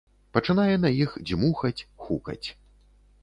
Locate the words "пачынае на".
0.35-0.89